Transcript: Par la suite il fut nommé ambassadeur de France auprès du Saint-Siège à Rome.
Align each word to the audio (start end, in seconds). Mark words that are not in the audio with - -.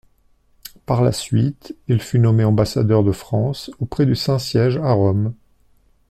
Par 0.87 1.03
la 1.03 1.11
suite 1.11 1.75
il 1.87 2.01
fut 2.01 2.17
nommé 2.17 2.43
ambassadeur 2.43 3.03
de 3.03 3.11
France 3.11 3.69
auprès 3.77 4.07
du 4.07 4.15
Saint-Siège 4.15 4.77
à 4.77 4.93
Rome. 4.93 5.35